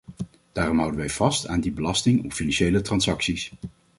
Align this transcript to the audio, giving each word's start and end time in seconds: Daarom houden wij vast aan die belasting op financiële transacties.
Daarom 0.51 0.77
houden 0.79 0.99
wij 0.99 1.09
vast 1.09 1.47
aan 1.47 1.59
die 1.61 1.71
belasting 1.71 2.23
op 2.23 2.33
financiële 2.33 2.81
transacties. 2.81 3.51